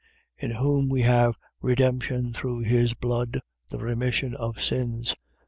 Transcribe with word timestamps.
In 0.35 0.49
whom 0.49 0.89
we 0.89 1.03
have 1.03 1.35
redemption 1.61 2.33
through 2.33 2.61
his 2.61 2.95
blood, 2.95 3.39
the 3.69 3.77
remission 3.77 4.33
of 4.33 4.59
sins: 4.59 5.09
1:15. 5.09 5.15